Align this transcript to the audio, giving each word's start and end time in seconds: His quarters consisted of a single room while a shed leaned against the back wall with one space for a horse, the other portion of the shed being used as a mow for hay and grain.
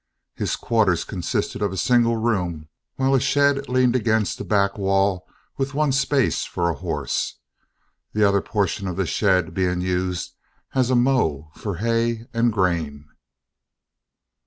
His 0.33 0.55
quarters 0.55 1.03
consisted 1.03 1.61
of 1.61 1.71
a 1.71 1.77
single 1.77 2.17
room 2.17 2.67
while 2.95 3.13
a 3.13 3.19
shed 3.19 3.69
leaned 3.69 3.95
against 3.95 4.39
the 4.39 4.43
back 4.43 4.75
wall 4.79 5.27
with 5.57 5.75
one 5.75 5.91
space 5.91 6.43
for 6.43 6.71
a 6.71 6.73
horse, 6.73 7.35
the 8.11 8.27
other 8.27 8.41
portion 8.41 8.87
of 8.87 8.95
the 8.97 9.05
shed 9.05 9.53
being 9.53 9.79
used 9.79 10.33
as 10.73 10.89
a 10.89 10.95
mow 10.95 11.51
for 11.53 11.75
hay 11.75 12.25
and 12.33 12.51
grain. 12.51 13.09